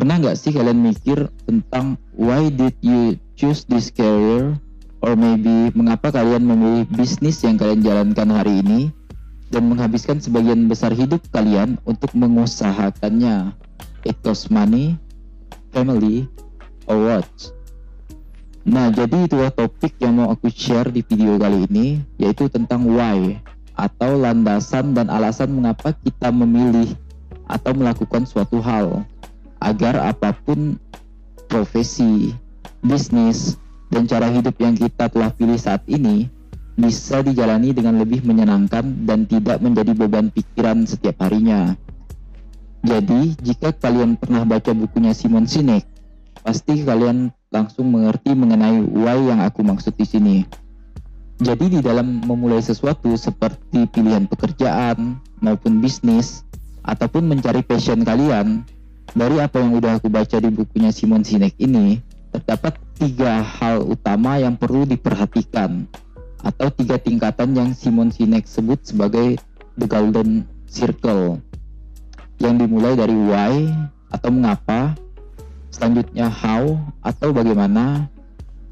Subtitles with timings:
[0.00, 4.56] Pernah nggak sih kalian mikir tentang why did you choose this career?
[5.04, 8.88] Or maybe mengapa kalian memilih bisnis yang kalian jalankan hari ini
[9.52, 13.52] dan menghabiskan sebagian besar hidup kalian untuk mengusahakannya?
[14.08, 14.96] It costs money,
[15.76, 16.24] family,
[16.88, 17.28] or what?
[18.64, 23.36] Nah, jadi itulah topik yang mau aku share di video kali ini, yaitu tentang why
[23.76, 26.88] atau landasan dan alasan mengapa kita memilih
[27.52, 29.04] atau melakukan suatu hal
[29.60, 30.80] agar apa pun
[31.46, 32.32] profesi,
[32.80, 33.60] bisnis,
[33.92, 36.30] dan cara hidup yang kita telah pilih saat ini
[36.80, 41.76] bisa dijalani dengan lebih menyenangkan dan tidak menjadi beban pikiran setiap harinya.
[42.80, 45.84] Jadi, jika kalian pernah baca bukunya Simon Sinek,
[46.40, 50.36] pasti kalian langsung mengerti mengenai why yang aku maksud di sini.
[51.40, 56.44] Jadi di dalam memulai sesuatu seperti pilihan pekerjaan maupun bisnis
[56.84, 58.64] ataupun mencari passion kalian,
[59.14, 61.98] dari apa yang udah aku baca di bukunya Simon Sinek ini,
[62.30, 65.88] terdapat tiga hal utama yang perlu diperhatikan
[66.40, 69.36] atau tiga tingkatan yang Simon Sinek sebut sebagai
[69.76, 71.42] the golden circle
[72.40, 73.68] yang dimulai dari why
[74.08, 74.96] atau mengapa
[75.70, 78.10] selanjutnya how atau bagaimana,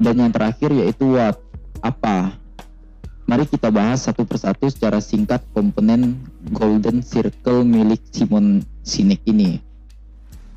[0.00, 1.40] dan yang terakhir yaitu what,
[1.80, 2.36] apa.
[3.22, 6.20] Mari kita bahas satu persatu secara singkat komponen
[6.52, 9.71] Golden Circle milik Simon Sinek ini.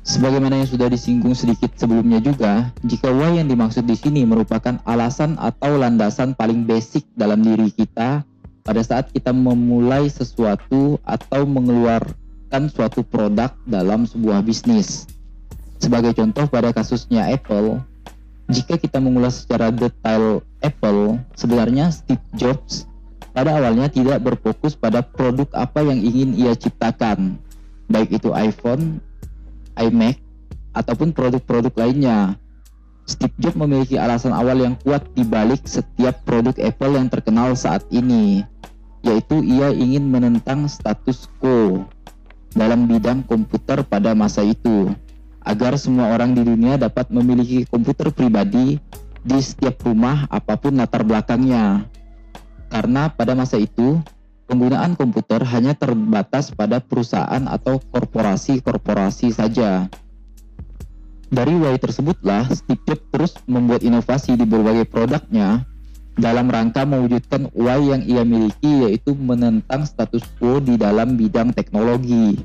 [0.06, 5.34] Sebagaimana yang sudah disinggung sedikit sebelumnya juga, jika why yang dimaksud di sini merupakan alasan
[5.34, 8.22] atau landasan paling basic dalam diri kita
[8.62, 15.10] pada saat kita memulai sesuatu atau mengeluarkan suatu produk dalam sebuah bisnis.
[15.82, 17.82] Sebagai contoh pada kasusnya Apple,
[18.46, 22.86] jika kita mengulas secara detail Apple, sebenarnya Steve Jobs
[23.34, 27.42] pada awalnya tidak berfokus pada produk apa yang ingin ia ciptakan,
[27.90, 29.02] baik itu iPhone,
[29.76, 30.18] iMac,
[30.76, 32.36] ataupun produk-produk lainnya.
[33.06, 37.86] Steve Jobs memiliki alasan awal yang kuat di balik setiap produk Apple yang terkenal saat
[37.94, 38.42] ini,
[39.06, 41.86] yaitu ia ingin menentang status quo
[42.56, 44.90] dalam bidang komputer pada masa itu
[45.46, 48.82] agar semua orang di dunia dapat memiliki komputer pribadi
[49.22, 51.86] di setiap rumah apa pun latar belakangnya.
[52.66, 54.02] Karena pada masa itu,
[54.46, 59.90] penggunaan komputer hanya terbatas pada perusahaan atau korporasi-korporasi saja.
[61.26, 65.66] Dari why tersebutlah Steve Jobs terus membuat inovasi di berbagai produknya
[66.16, 72.38] dalam rangka mewujudkan why yang ia miliki yaitu menentang status quo di dalam bidang teknologi.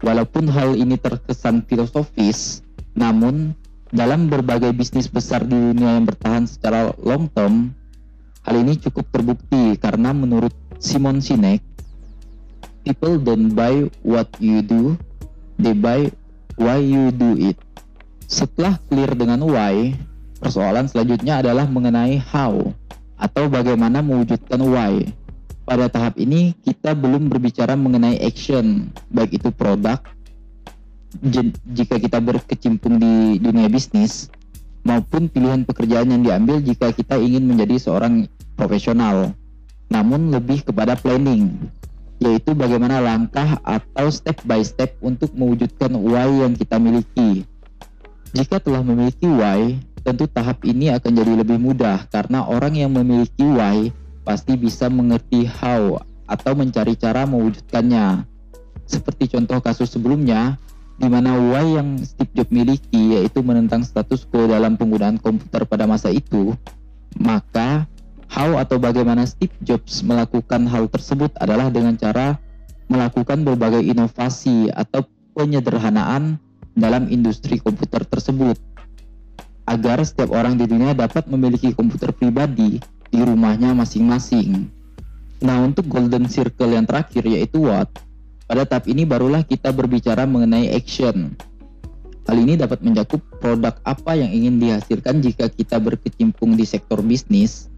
[0.00, 2.64] Walaupun hal ini terkesan filosofis,
[2.96, 3.52] namun
[3.92, 7.76] dalam berbagai bisnis besar di dunia yang bertahan secara long term,
[8.42, 11.60] hal ini cukup terbukti karena menurut Simon Sinek,
[12.84, 14.98] people don't buy what you do,
[15.58, 16.10] they buy
[16.56, 17.58] why you do it.
[18.24, 19.94] Setelah clear dengan why,
[20.40, 22.72] persoalan selanjutnya adalah mengenai how
[23.20, 25.06] atau bagaimana mewujudkan why.
[25.64, 29.96] Pada tahap ini kita belum berbicara mengenai action, baik itu produk,
[31.72, 34.28] jika kita berkecimpung di dunia bisnis,
[34.84, 39.32] maupun pilihan pekerjaan yang diambil jika kita ingin menjadi seorang profesional.
[39.94, 41.54] Namun lebih kepada planning,
[42.18, 47.46] yaitu bagaimana langkah atau step by step untuk mewujudkan why yang kita miliki.
[48.34, 53.46] Jika telah memiliki why, tentu tahap ini akan jadi lebih mudah karena orang yang memiliki
[53.46, 53.94] why
[54.26, 58.26] pasti bisa mengerti how atau mencari cara mewujudkannya.
[58.90, 60.58] Seperti contoh kasus sebelumnya,
[60.98, 65.86] di mana why yang Steve Jobs miliki yaitu menentang status quo dalam penggunaan komputer pada
[65.86, 66.50] masa itu,
[67.14, 67.86] maka
[68.34, 72.34] how atau bagaimana Steve Jobs melakukan hal tersebut adalah dengan cara
[72.90, 75.06] melakukan berbagai inovasi atau
[75.38, 76.42] penyederhanaan
[76.74, 78.58] dalam industri komputer tersebut
[79.70, 84.66] agar setiap orang di dunia dapat memiliki komputer pribadi di rumahnya masing-masing.
[85.40, 87.88] Nah, untuk golden circle yang terakhir yaitu what?
[88.44, 91.32] Pada tahap ini barulah kita berbicara mengenai action.
[92.26, 97.72] Hal ini dapat mencakup produk apa yang ingin dihasilkan jika kita berkecimpung di sektor bisnis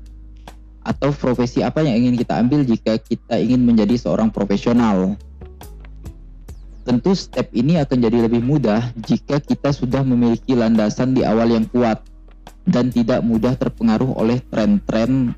[0.87, 5.19] atau profesi apa yang ingin kita ambil jika kita ingin menjadi seorang profesional.
[6.87, 11.67] Tentu step ini akan jadi lebih mudah jika kita sudah memiliki landasan di awal yang
[11.67, 11.99] kuat
[12.63, 15.35] dan tidak mudah terpengaruh oleh tren-tren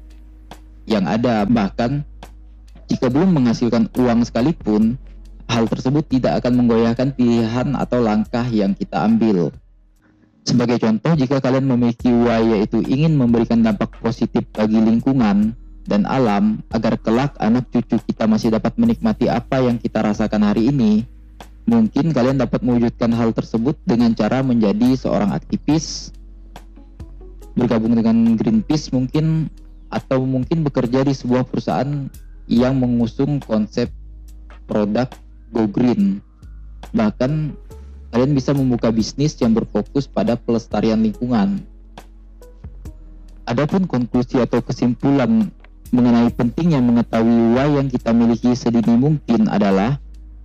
[0.85, 1.49] yang ada.
[1.49, 2.05] Bahkan
[2.93, 5.01] jika belum menghasilkan uang sekalipun,
[5.49, 9.49] hal tersebut tidak akan menggoyahkan pilihan atau langkah yang kita ambil.
[10.49, 15.53] Sebagai contoh, jika kalian memiliki why yaitu ingin memberikan dampak positif bagi lingkungan
[15.85, 20.73] dan alam agar kelak anak cucu kita masih dapat menikmati apa yang kita rasakan hari
[20.73, 21.05] ini,
[21.69, 26.17] Mungkin kalian dapat mewujudkan hal tersebut dengan cara menjadi seorang aktivis,
[27.53, 29.53] bergabung dengan Greenpeace mungkin,
[29.93, 32.09] atau mungkin bekerja di sebuah perusahaan
[32.49, 33.93] yang mengusung konsep
[34.65, 35.13] produk
[35.53, 36.25] Go Green.
[36.97, 37.53] Bahkan
[38.13, 41.61] kalian bisa membuka bisnis yang berfokus pada pelestarian lingkungan.
[43.49, 45.49] Adapun konklusi atau kesimpulan
[45.89, 49.97] mengenai pentingnya mengetahui why yang kita miliki sedini mungkin adalah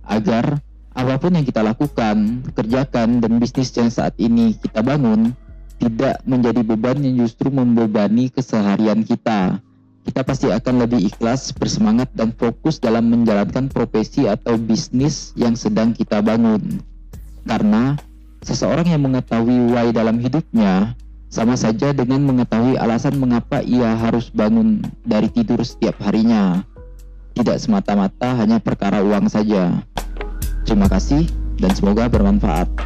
[0.08, 0.60] agar
[0.94, 5.34] apa pun yang kita lakukan, kerjakan, dan bisnis yang saat ini kita bangun
[5.82, 9.58] tidak menjadi beban yang justru membebani keseharian kita.
[10.04, 15.96] Kita pasti akan lebih ikhlas, bersemangat, dan fokus dalam menjalankan profesi atau bisnis yang sedang
[15.96, 16.93] kita bangun.
[17.44, 17.96] Karena
[18.44, 20.96] seseorang yang mengetahui why dalam hidupnya
[21.32, 26.62] sama saja dengan mengetahui alasan mengapa ia harus bangun dari tidur setiap harinya.
[27.34, 29.82] Tidak semata-mata hanya perkara uang saja.
[30.62, 31.26] Terima kasih
[31.58, 32.83] dan semoga bermanfaat.